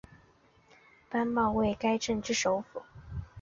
[1.11, 2.81] 班茂为该镇之首府。